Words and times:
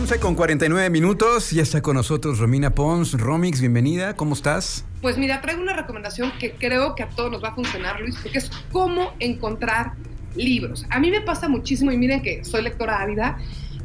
11 0.00 0.20
con 0.20 0.36
49 0.36 0.90
minutos, 0.90 1.50
ya 1.50 1.62
está 1.62 1.82
con 1.82 1.96
nosotros 1.96 2.38
Romina 2.38 2.70
Pons. 2.70 3.14
Romix, 3.14 3.58
bienvenida, 3.58 4.14
¿cómo 4.14 4.34
estás? 4.34 4.84
Pues 5.02 5.18
mira, 5.18 5.40
traigo 5.40 5.60
una 5.60 5.74
recomendación 5.74 6.30
que 6.38 6.52
creo 6.52 6.94
que 6.94 7.02
a 7.02 7.08
todos 7.08 7.32
nos 7.32 7.42
va 7.42 7.48
a 7.48 7.54
funcionar, 7.56 8.00
Luis, 8.00 8.14
porque 8.22 8.38
es 8.38 8.48
cómo 8.70 9.12
encontrar 9.18 9.94
libros. 10.36 10.86
A 10.90 11.00
mí 11.00 11.10
me 11.10 11.20
pasa 11.20 11.48
muchísimo, 11.48 11.90
y 11.90 11.96
miren 11.96 12.22
que 12.22 12.44
soy 12.44 12.62
lectora 12.62 13.02
ávida, 13.02 13.38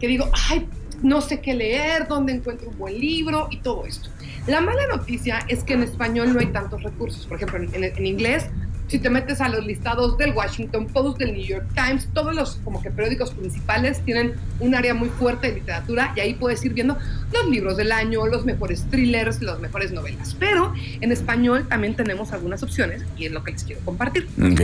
que 0.00 0.08
digo, 0.08 0.28
ay, 0.48 0.68
no 1.00 1.20
sé 1.20 1.40
qué 1.40 1.54
leer, 1.54 2.08
dónde 2.08 2.32
encuentro 2.32 2.70
un 2.70 2.78
buen 2.78 2.98
libro 2.98 3.46
y 3.48 3.58
todo 3.58 3.86
esto. 3.86 4.10
La 4.48 4.60
mala 4.60 4.88
noticia 4.88 5.38
es 5.46 5.62
que 5.62 5.74
en 5.74 5.84
español 5.84 6.34
no 6.34 6.40
hay 6.40 6.46
tantos 6.46 6.82
recursos. 6.82 7.24
Por 7.26 7.36
ejemplo, 7.36 7.60
en, 7.72 7.84
en 7.84 8.06
inglés 8.06 8.50
si 8.90 8.98
te 8.98 9.08
metes 9.08 9.40
a 9.40 9.48
los 9.48 9.64
listados 9.64 10.18
del 10.18 10.32
Washington 10.32 10.86
Post, 10.86 11.18
del 11.18 11.32
New 11.32 11.46
York 11.46 11.64
Times, 11.74 12.08
todos 12.12 12.34
los 12.34 12.56
como 12.64 12.82
que 12.82 12.90
periódicos 12.90 13.30
principales 13.30 14.00
tienen 14.04 14.34
un 14.58 14.74
área 14.74 14.94
muy 14.94 15.08
fuerte 15.08 15.46
de 15.46 15.54
literatura 15.60 16.12
y 16.16 16.20
ahí 16.20 16.34
puedes 16.34 16.64
ir 16.64 16.74
viendo 16.74 16.98
los 17.32 17.48
libros 17.48 17.76
del 17.76 17.92
año, 17.92 18.26
los 18.26 18.44
mejores 18.44 18.84
thrillers, 18.90 19.40
las 19.42 19.60
mejores 19.60 19.92
novelas. 19.92 20.34
Pero 20.40 20.74
en 21.00 21.12
español 21.12 21.68
también 21.68 21.94
tenemos 21.94 22.32
algunas 22.32 22.64
opciones 22.64 23.04
y 23.16 23.26
es 23.26 23.32
lo 23.32 23.44
que 23.44 23.52
les 23.52 23.62
quiero 23.62 23.80
compartir. 23.82 24.26
Ok. 24.42 24.60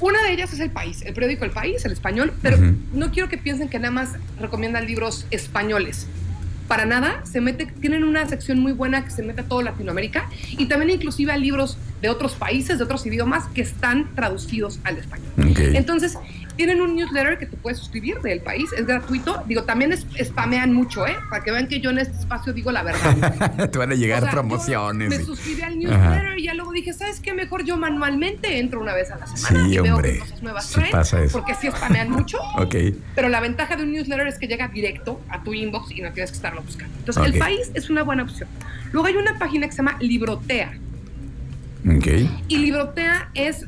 Una 0.00 0.22
de 0.22 0.32
ellas 0.32 0.50
es 0.54 0.60
El 0.60 0.70
País, 0.70 1.02
el 1.02 1.12
periódico 1.12 1.44
El 1.44 1.50
País, 1.50 1.84
el 1.84 1.92
español, 1.92 2.32
pero 2.40 2.56
no 2.94 3.10
quiero 3.10 3.28
que 3.28 3.36
piensen 3.36 3.68
que 3.68 3.78
nada 3.78 3.90
más 3.90 4.12
recomiendan 4.40 4.86
libros 4.86 5.26
españoles 5.30 6.06
para 6.68 6.84
nada, 6.84 7.24
se 7.24 7.40
mete, 7.40 7.66
tienen 7.66 8.04
una 8.04 8.26
sección 8.28 8.60
muy 8.60 8.72
buena 8.72 9.02
que 9.02 9.10
se 9.10 9.22
mete 9.22 9.40
a 9.40 9.44
todo 9.44 9.62
Latinoamérica 9.62 10.28
y 10.50 10.66
también 10.66 10.90
inclusive 10.90 11.32
a 11.32 11.38
libros 11.38 11.78
de 12.00 12.08
otros 12.08 12.34
países, 12.34 12.78
de 12.78 12.84
otros 12.84 13.04
idiomas 13.06 13.46
que 13.48 13.62
están 13.62 14.14
traducidos 14.14 14.78
al 14.84 14.98
español. 14.98 15.28
Entonces, 15.74 16.16
tienen 16.58 16.80
un 16.80 16.96
newsletter 16.96 17.38
que 17.38 17.46
te 17.46 17.56
puedes 17.56 17.78
suscribir 17.78 18.20
del 18.20 18.40
país, 18.40 18.72
es 18.76 18.84
gratuito. 18.84 19.44
Digo, 19.46 19.62
también 19.62 19.92
es, 19.92 20.04
spamean 20.20 20.74
mucho, 20.74 21.06
¿eh? 21.06 21.14
Para 21.30 21.44
que 21.44 21.52
vean 21.52 21.68
que 21.68 21.80
yo 21.80 21.90
en 21.90 22.00
este 22.00 22.18
espacio 22.18 22.52
digo 22.52 22.72
la 22.72 22.82
verdad. 22.82 23.70
te 23.70 23.78
van 23.78 23.92
a 23.92 23.94
llegar 23.94 24.28
promociones. 24.28 25.08
Me 25.08 25.24
suscribí 25.24 25.62
al 25.62 25.78
newsletter 25.78 26.36
y 26.36 26.42
ya 26.42 26.54
luego 26.54 26.72
dije, 26.72 26.92
¿sabes 26.92 27.20
qué? 27.20 27.32
Mejor 27.32 27.64
yo 27.64 27.76
manualmente 27.76 28.58
entro 28.58 28.80
una 28.80 28.92
vez 28.92 29.08
a 29.12 29.18
la 29.18 29.28
semana 29.28 29.68
y 29.68 29.78
veo 29.78 30.02
qué 30.02 30.18
cosas 30.18 30.42
nuevas 30.42 30.66
sí 30.66 30.80
pasa 30.90 31.22
eso. 31.22 31.38
porque 31.38 31.54
sí 31.54 31.68
spamean 31.68 32.10
mucho. 32.10 32.38
ok. 32.58 32.74
Pero 33.14 33.28
la 33.28 33.38
ventaja 33.38 33.76
de 33.76 33.84
un 33.84 33.92
newsletter 33.92 34.26
es 34.26 34.36
que 34.36 34.48
llega 34.48 34.66
directo 34.66 35.20
a 35.28 35.44
tu 35.44 35.54
inbox 35.54 35.92
y 35.92 36.02
no 36.02 36.12
tienes 36.12 36.32
que 36.32 36.36
estarlo 36.38 36.62
buscando. 36.62 36.92
Entonces, 36.98 37.24
el 37.24 37.38
país 37.38 37.70
es 37.74 37.88
una 37.88 38.02
buena 38.02 38.24
opción. 38.24 38.48
Luego 38.90 39.06
hay 39.06 39.14
una 39.14 39.38
página 39.38 39.66
que 39.66 39.72
se 39.72 39.78
llama 39.78 39.96
Librotea. 40.00 40.76
Y 42.48 42.58
Librotea 42.58 43.30
es 43.34 43.66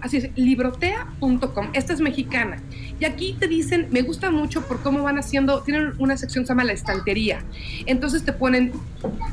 así 0.00 0.16
es, 0.18 0.30
librotea.com. 0.36 1.68
Esta 1.74 1.92
es 1.92 2.00
mexicana. 2.00 2.58
Y 2.98 3.04
aquí 3.04 3.36
te 3.38 3.46
dicen, 3.46 3.88
me 3.90 4.02
gusta 4.02 4.30
mucho 4.30 4.62
por 4.62 4.80
cómo 4.80 5.02
van 5.02 5.18
haciendo, 5.18 5.62
tienen 5.62 5.92
una 5.98 6.16
sección 6.16 6.44
que 6.44 6.46
se 6.46 6.50
llama 6.52 6.64
la 6.64 6.72
estantería. 6.72 7.42
Entonces 7.86 8.24
te 8.24 8.32
ponen 8.32 8.72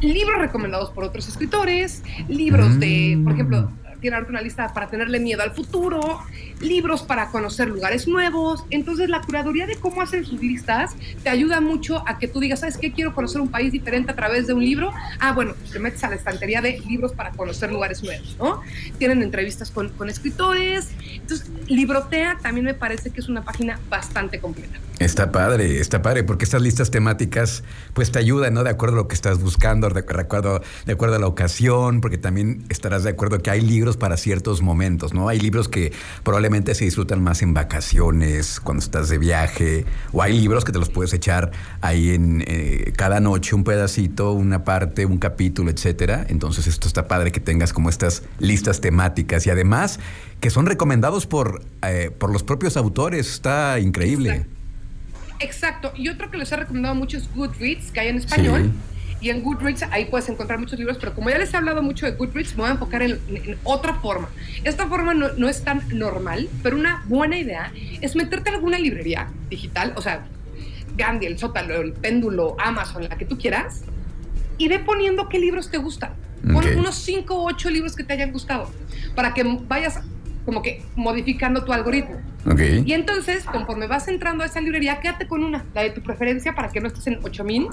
libros 0.00 0.38
recomendados 0.38 0.90
por 0.90 1.04
otros 1.04 1.28
escritores, 1.28 2.02
libros 2.28 2.78
de, 2.80 3.20
por 3.22 3.32
ejemplo, 3.34 3.70
tiene 4.00 4.18
una 4.28 4.40
lista 4.40 4.72
para 4.72 4.88
tenerle 4.88 5.20
miedo 5.20 5.42
al 5.42 5.52
futuro, 5.52 6.20
libros 6.60 7.02
para 7.02 7.28
conocer 7.28 7.68
lugares 7.68 8.06
nuevos. 8.08 8.64
Entonces, 8.70 9.08
la 9.08 9.20
curaduría 9.20 9.66
de 9.66 9.76
cómo 9.76 10.02
hacen 10.02 10.24
sus 10.24 10.40
listas 10.40 10.94
te 11.22 11.28
ayuda 11.28 11.60
mucho 11.60 12.02
a 12.06 12.18
que 12.18 12.28
tú 12.28 12.40
digas, 12.40 12.60
¿sabes 12.60 12.76
qué? 12.76 12.92
Quiero 12.92 13.14
conocer 13.14 13.40
un 13.40 13.48
país 13.48 13.72
diferente 13.72 14.12
a 14.12 14.16
través 14.16 14.46
de 14.46 14.52
un 14.52 14.64
libro. 14.64 14.92
Ah, 15.18 15.32
bueno, 15.32 15.54
te 15.72 15.78
metes 15.78 16.02
a 16.04 16.08
la 16.08 16.16
estantería 16.16 16.60
de 16.60 16.80
libros 16.80 17.12
para 17.12 17.30
conocer 17.30 17.72
lugares 17.72 18.02
nuevos, 18.02 18.36
¿no? 18.38 18.62
Tienen 18.98 19.22
entrevistas 19.22 19.70
con, 19.70 19.90
con 19.90 20.08
escritores. 20.08 20.88
Entonces, 21.14 21.48
Librotea 21.68 22.38
también 22.42 22.66
me 22.66 22.74
parece 22.74 23.10
que 23.10 23.20
es 23.20 23.28
una 23.28 23.44
página 23.44 23.78
bastante 23.88 24.40
completa. 24.40 24.78
Está 25.00 25.32
padre, 25.32 25.80
está 25.80 26.02
padre, 26.02 26.24
porque 26.24 26.44
estas 26.44 26.60
listas 26.60 26.90
temáticas 26.90 27.64
pues 27.94 28.12
te 28.12 28.18
ayudan, 28.18 28.52
¿no? 28.52 28.64
De 28.64 28.68
acuerdo 28.68 28.96
a 28.96 28.98
lo 28.98 29.08
que 29.08 29.14
estás 29.14 29.40
buscando, 29.40 29.88
de 29.88 30.00
acuerdo, 30.00 30.60
de 30.84 30.92
acuerdo 30.92 31.16
a 31.16 31.18
la 31.18 31.26
ocasión, 31.26 32.02
porque 32.02 32.18
también 32.18 32.66
estarás 32.68 33.04
de 33.04 33.10
acuerdo 33.10 33.38
que 33.38 33.50
hay 33.50 33.62
libros 33.62 33.89
para 33.96 34.16
ciertos 34.16 34.62
momentos, 34.62 35.12
¿no? 35.14 35.28
Hay 35.28 35.38
libros 35.38 35.68
que 35.68 35.92
probablemente 36.22 36.74
se 36.74 36.84
disfrutan 36.84 37.22
más 37.22 37.42
en 37.42 37.54
vacaciones, 37.54 38.60
cuando 38.60 38.82
estás 38.82 39.08
de 39.08 39.18
viaje, 39.18 39.84
o 40.12 40.22
hay 40.22 40.38
libros 40.38 40.64
que 40.64 40.72
te 40.72 40.78
los 40.78 40.88
puedes 40.88 41.12
echar 41.12 41.50
ahí 41.80 42.10
en 42.10 42.44
eh, 42.46 42.92
cada 42.96 43.20
noche, 43.20 43.54
un 43.54 43.64
pedacito, 43.64 44.32
una 44.32 44.64
parte, 44.64 45.06
un 45.06 45.18
capítulo, 45.18 45.70
etcétera. 45.70 46.26
Entonces 46.28 46.66
esto 46.66 46.88
está 46.88 47.08
padre 47.08 47.32
que 47.32 47.40
tengas 47.40 47.72
como 47.72 47.88
estas 47.88 48.22
listas 48.38 48.80
temáticas 48.80 49.46
y 49.46 49.50
además 49.50 50.00
que 50.40 50.50
son 50.50 50.66
recomendados 50.66 51.26
por, 51.26 51.62
eh, 51.86 52.10
por 52.16 52.32
los 52.32 52.42
propios 52.42 52.76
autores, 52.76 53.28
está 53.30 53.78
increíble. 53.78 54.46
Exacto. 55.40 55.92
Y 55.96 56.08
otro 56.08 56.30
que 56.30 56.38
les 56.38 56.50
he 56.52 56.56
recomendado 56.56 56.94
mucho 56.94 57.16
es 57.16 57.32
Goodreads, 57.34 57.90
que 57.90 58.00
hay 58.00 58.08
en 58.08 58.16
español. 58.18 58.72
Y 59.20 59.30
en 59.30 59.42
Goodreads 59.42 59.84
ahí 59.90 60.06
puedes 60.06 60.28
encontrar 60.28 60.58
muchos 60.58 60.78
libros, 60.78 60.96
pero 60.98 61.14
como 61.14 61.28
ya 61.30 61.38
les 61.38 61.52
he 61.52 61.56
hablado 61.56 61.82
mucho 61.82 62.06
de 62.06 62.12
Goodreads, 62.12 62.52
me 62.52 62.62
voy 62.62 62.68
a 62.70 62.72
enfocar 62.72 63.02
en, 63.02 63.20
otra 63.64 63.94
forma. 63.94 64.28
Esta 64.64 64.86
forma 64.86 65.12
no, 65.14 65.28
no, 65.34 65.48
es 65.48 65.62
tan 65.62 65.82
normal, 65.92 66.48
pero 66.62 66.76
una 66.76 67.04
buena 67.06 67.36
idea 67.36 67.72
es 68.00 68.16
meterte 68.16 68.48
en 68.48 68.56
alguna 68.56 68.78
librería 68.78 69.28
digital, 69.50 69.92
o 69.96 70.02
sea, 70.02 70.26
Gandhi, 70.96 71.26
el 71.26 71.38
Sótalo, 71.38 71.80
el 71.80 71.92
Péndulo, 71.92 72.56
Amazon, 72.58 73.08
la 73.08 73.16
que 73.18 73.24
tú 73.24 73.38
quieras, 73.38 73.82
y 74.58 74.68
ve 74.68 74.78
poniendo 74.78 75.28
qué 75.28 75.38
libros 75.38 75.70
te 75.70 75.78
gustan. 75.78 76.12
Pon 76.52 76.64
unos 76.78 76.94
5 76.96 77.34
o 77.34 77.44
8 77.48 77.70
libros 77.70 77.94
que 77.94 78.04
te 78.04 78.14
hayan 78.14 78.32
gustado, 78.32 78.70
para 79.14 79.34
que 79.34 79.42
vayas 79.68 80.00
como 80.44 80.62
que 80.62 80.82
modificando 80.96 81.64
tu 81.64 81.72
algoritmo. 81.72 82.16
Y 82.84 82.92
entonces, 82.94 83.44
conforme 83.44 83.86
vas 83.86 84.08
entrando 84.08 84.42
a 84.42 84.46
esa 84.46 84.60
librería, 84.60 85.00
quédate 85.00 85.26
con 85.26 85.44
una, 85.44 85.64
la 85.74 85.82
de 85.82 85.90
tu 85.90 86.00
preferencia, 86.02 86.54
para 86.54 86.70
que 86.70 86.80
no 86.80 86.88
estés 86.88 87.06
en 87.06 87.18
8000, 87.22 87.68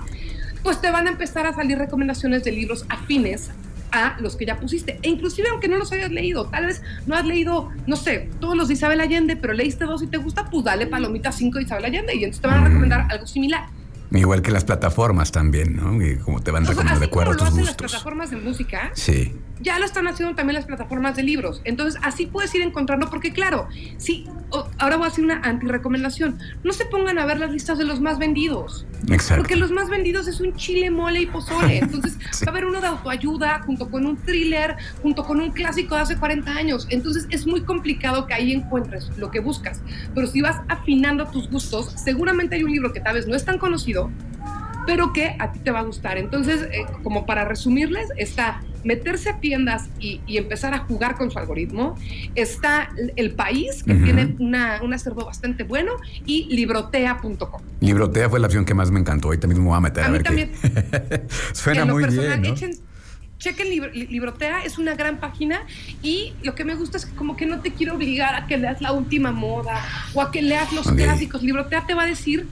pues 0.63 0.81
te 0.81 0.91
van 0.91 1.07
a 1.07 1.11
empezar 1.11 1.45
a 1.45 1.53
salir 1.53 1.77
recomendaciones 1.77 2.43
de 2.43 2.51
libros 2.51 2.85
afines 2.89 3.51
a 3.91 4.17
los 4.19 4.35
que 4.35 4.45
ya 4.45 4.59
pusiste. 4.59 4.99
E 5.01 5.09
inclusive 5.09 5.47
aunque 5.49 5.67
no 5.67 5.77
los 5.77 5.91
hayas 5.91 6.11
leído, 6.11 6.47
tal 6.47 6.65
vez 6.65 6.81
no 7.05 7.15
has 7.15 7.25
leído, 7.25 7.71
no 7.85 7.95
sé, 7.95 8.29
todos 8.39 8.55
los 8.55 8.67
de 8.67 8.75
Isabel 8.75 9.01
Allende, 9.01 9.35
pero 9.35 9.53
leíste 9.53 9.85
dos 9.85 10.03
y 10.03 10.07
te 10.07 10.17
gusta, 10.17 10.49
pues 10.49 10.63
dale 10.63 10.87
palomita 10.87 11.31
5 11.31 11.57
de 11.57 11.63
Isabel 11.63 11.85
Allende 11.85 12.15
y 12.15 12.23
entonces 12.23 12.41
te 12.41 12.47
van 12.47 12.63
a 12.63 12.67
recomendar 12.67 13.07
algo 13.09 13.27
similar. 13.27 13.67
Igual 14.11 14.41
que 14.41 14.51
las 14.51 14.63
plataformas 14.63 15.31
también, 15.31 15.75
¿no? 15.75 15.97
como 16.23 16.41
te 16.41 16.51
van 16.51 16.65
recomendando 16.65 17.01
de 17.01 17.05
acuerdo 17.07 17.33
a 17.33 17.37
tus 17.37 17.49
gustos. 17.49 17.65
las 17.65 17.75
plataformas 17.75 18.31
de 18.31 18.37
música. 18.37 18.91
Sí 18.93 19.33
ya 19.59 19.79
lo 19.79 19.85
están 19.85 20.07
haciendo 20.07 20.35
también 20.35 20.55
las 20.55 20.65
plataformas 20.65 21.15
de 21.15 21.23
libros. 21.23 21.61
Entonces, 21.63 21.99
así 22.03 22.25
puedes 22.25 22.53
ir 22.55 22.61
encontrando, 22.61 23.09
porque 23.09 23.31
claro, 23.31 23.67
sí, 23.97 24.25
ahora 24.77 24.97
voy 24.97 25.05
a 25.05 25.07
hacer 25.09 25.23
una 25.23 25.41
anti-recomendación. 25.41 26.39
No 26.63 26.73
se 26.73 26.85
pongan 26.85 27.19
a 27.19 27.25
ver 27.25 27.39
las 27.39 27.51
listas 27.51 27.77
de 27.77 27.85
los 27.85 27.99
más 27.99 28.19
vendidos. 28.19 28.85
Exacto. 29.09 29.43
Porque 29.43 29.55
los 29.55 29.71
más 29.71 29.89
vendidos 29.89 30.27
es 30.27 30.39
un 30.39 30.55
chile, 30.55 30.89
mole 30.89 31.21
y 31.21 31.25
pozole. 31.25 31.77
Entonces, 31.81 32.17
va 32.17 32.47
a 32.47 32.49
haber 32.49 32.65
uno 32.65 32.81
de 32.81 32.87
autoayuda 32.87 33.59
junto 33.65 33.89
con 33.89 34.05
un 34.05 34.17
thriller, 34.17 34.75
junto 35.01 35.23
con 35.25 35.39
un 35.41 35.51
clásico 35.51 35.95
de 35.95 36.01
hace 36.01 36.17
40 36.17 36.51
años. 36.51 36.87
Entonces, 36.89 37.27
es 37.29 37.45
muy 37.47 37.61
complicado 37.61 38.27
que 38.27 38.33
ahí 38.33 38.53
encuentres 38.53 39.09
lo 39.17 39.31
que 39.31 39.39
buscas. 39.39 39.81
Pero 40.13 40.27
si 40.27 40.41
vas 40.41 40.61
afinando 40.67 41.27
tus 41.27 41.49
gustos, 41.49 41.91
seguramente 41.95 42.55
hay 42.55 42.63
un 42.63 42.71
libro 42.71 42.93
que 42.93 42.99
tal 42.99 43.15
vez 43.15 43.27
no 43.27 43.35
es 43.35 43.45
tan 43.45 43.57
conocido, 43.57 44.11
pero 44.85 45.13
que 45.13 45.35
a 45.39 45.51
ti 45.51 45.59
te 45.59 45.71
va 45.71 45.79
a 45.79 45.83
gustar. 45.83 46.17
Entonces, 46.17 46.63
eh, 46.71 46.85
como 47.03 47.25
para 47.25 47.45
resumirles, 47.45 48.09
está 48.17 48.61
meterse 48.87 49.29
a 49.29 49.39
tiendas 49.39 49.89
y, 49.99 50.21
empezar 50.37 50.73
a 50.73 50.79
jugar 50.79 51.17
con 51.17 51.29
su 51.29 51.37
algoritmo. 51.37 51.97
Está 52.35 52.89
el 53.17 53.31
país, 53.31 53.83
que 53.83 53.93
tiene 53.93 54.35
una, 54.39 54.79
un 54.81 54.93
acervo 54.93 55.25
bastante 55.25 55.63
bueno, 55.63 55.91
y 56.25 56.45
librotea.com. 56.55 57.61
Librotea 57.81 58.29
fue 58.29 58.39
la 58.39 58.47
opción 58.47 58.63
que 58.63 58.73
más 58.73 58.89
me 58.89 58.99
encantó. 58.99 59.27
Ahorita 59.27 59.47
mismo 59.47 59.63
me 59.63 59.69
voy 59.69 59.77
a 59.77 59.81
meter 59.81 60.03
a, 60.05 60.09
ver 60.09 60.23
también. 60.23 60.51
Suena 61.53 61.85
muy 61.85 62.05
bien. 62.05 62.55
chequen 63.39 63.69
Librotea, 63.93 64.63
es 64.63 64.77
una 64.77 64.95
gran 64.95 65.19
página 65.19 65.59
y 66.01 66.33
lo 66.43 66.55
que 66.55 66.63
me 66.63 66.73
gusta 66.75 66.97
es 66.97 67.05
que 67.05 67.15
como 67.15 67.35
que 67.35 67.45
no 67.45 67.59
te 67.59 67.73
quiero 67.73 67.95
obligar 67.95 68.35
a 68.35 68.47
que 68.47 68.57
leas 68.57 68.81
la 68.81 68.93
última 68.93 69.31
moda 69.33 69.83
o 70.13 70.21
a 70.21 70.31
que 70.31 70.41
leas 70.41 70.71
los 70.71 70.89
clásicos. 70.91 71.43
Librotea 71.43 71.85
te 71.85 71.93
va 71.93 72.03
a 72.03 72.07
decir, 72.07 72.47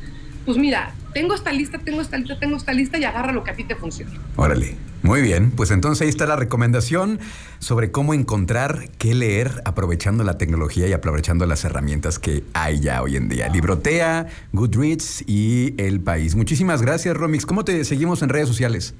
pues 0.45 0.57
mira, 0.57 0.93
tengo 1.13 1.33
esta 1.33 1.53
lista, 1.53 1.77
tengo 1.79 2.01
esta 2.01 2.17
lista, 2.17 2.37
tengo 2.37 2.57
esta 2.57 2.73
lista 2.73 2.97
y 2.97 3.05
agarra 3.05 3.31
lo 3.31 3.43
que 3.45 3.51
a 3.51 3.55
ti 3.55 3.63
te 3.63 3.75
funcione. 3.75 4.11
Órale. 4.35 4.75
Muy 5.05 5.21
bien, 5.21 5.51
pues 5.51 5.69
entonces 5.69 6.01
ahí 6.01 6.09
está 6.09 6.25
la 6.25 6.35
recomendación 6.35 7.19
sobre 7.59 7.91
cómo 7.91 8.15
encontrar 8.15 8.89
qué 8.97 9.13
leer 9.13 9.61
aprovechando 9.63 10.23
la 10.23 10.39
tecnología 10.39 10.87
y 10.87 10.93
aprovechando 10.93 11.45
las 11.45 11.63
herramientas 11.63 12.17
que 12.17 12.43
hay 12.53 12.79
ya 12.79 13.03
hoy 13.03 13.15
en 13.15 13.29
día. 13.29 13.47
Librotea, 13.49 14.25
Goodreads 14.51 15.23
y 15.27 15.75
El 15.77 16.01
País. 16.01 16.35
Muchísimas 16.35 16.81
gracias, 16.81 17.15
Romix. 17.15 17.45
¿Cómo 17.45 17.63
te 17.63 17.85
seguimos 17.85 18.23
en 18.23 18.29
redes 18.29 18.47
sociales? 18.47 18.95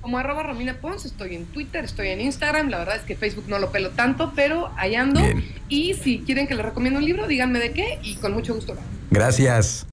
Como 0.00 0.16
arroba 0.16 0.44
Romina 0.44 0.78
Pons, 0.80 1.04
estoy 1.04 1.34
en 1.34 1.44
Twitter, 1.44 1.84
estoy 1.84 2.08
en 2.08 2.22
Instagram, 2.22 2.70
la 2.70 2.78
verdad 2.78 2.96
es 2.96 3.02
que 3.02 3.14
Facebook 3.14 3.44
no 3.46 3.58
lo 3.58 3.70
pelo 3.70 3.90
tanto, 3.90 4.32
pero 4.34 4.70
ahí 4.78 4.94
ando. 4.94 5.20
Y 5.68 5.92
si 5.92 6.20
quieren 6.20 6.46
que 6.46 6.54
les 6.54 6.64
recomiende 6.64 7.00
un 7.00 7.04
libro, 7.04 7.26
díganme 7.26 7.58
de 7.58 7.72
qué 7.72 7.98
y 8.02 8.14
con 8.14 8.32
mucho 8.32 8.54
gusto. 8.54 8.74
Gracias. 9.10 9.82